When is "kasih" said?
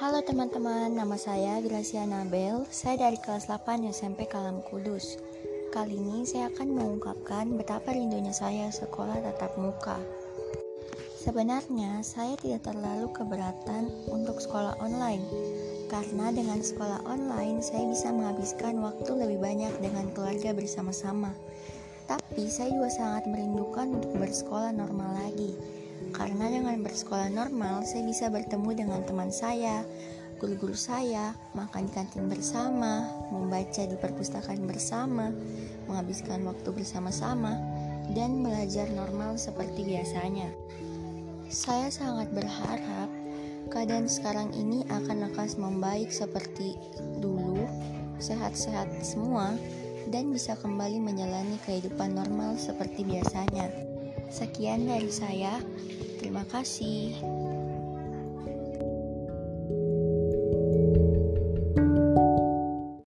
56.44-57.16